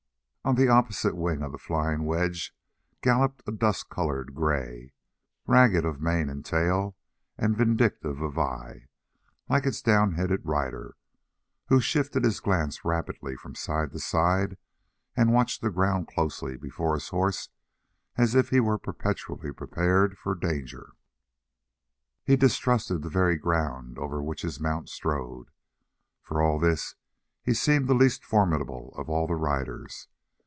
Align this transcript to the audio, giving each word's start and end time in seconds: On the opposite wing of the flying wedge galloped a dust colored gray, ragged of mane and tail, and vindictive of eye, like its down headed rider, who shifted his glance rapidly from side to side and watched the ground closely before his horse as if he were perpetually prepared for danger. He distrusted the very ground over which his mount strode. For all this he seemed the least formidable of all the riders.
On 0.43 0.55
the 0.55 0.69
opposite 0.69 1.15
wing 1.15 1.43
of 1.43 1.51
the 1.51 1.59
flying 1.59 2.03
wedge 2.03 2.55
galloped 3.03 3.43
a 3.47 3.51
dust 3.51 3.89
colored 3.89 4.33
gray, 4.33 4.91
ragged 5.45 5.85
of 5.85 6.01
mane 6.01 6.29
and 6.31 6.43
tail, 6.43 6.95
and 7.37 7.55
vindictive 7.55 8.21
of 8.23 8.39
eye, 8.39 8.87
like 9.49 9.67
its 9.67 9.83
down 9.83 10.13
headed 10.13 10.41
rider, 10.43 10.95
who 11.67 11.79
shifted 11.79 12.23
his 12.23 12.39
glance 12.39 12.83
rapidly 12.83 13.35
from 13.35 13.53
side 13.53 13.91
to 13.91 13.99
side 13.99 14.57
and 15.15 15.31
watched 15.31 15.61
the 15.61 15.69
ground 15.69 16.07
closely 16.07 16.57
before 16.57 16.95
his 16.95 17.09
horse 17.09 17.49
as 18.15 18.33
if 18.33 18.49
he 18.49 18.59
were 18.59 18.79
perpetually 18.79 19.51
prepared 19.53 20.17
for 20.17 20.33
danger. 20.33 20.93
He 22.23 22.35
distrusted 22.35 23.03
the 23.03 23.09
very 23.09 23.35
ground 23.37 23.99
over 23.99 24.23
which 24.23 24.41
his 24.41 24.59
mount 24.59 24.89
strode. 24.89 25.51
For 26.23 26.41
all 26.41 26.57
this 26.57 26.95
he 27.43 27.53
seemed 27.53 27.87
the 27.87 27.93
least 27.93 28.25
formidable 28.25 28.91
of 28.97 29.07
all 29.07 29.27
the 29.27 29.35
riders. 29.35 30.07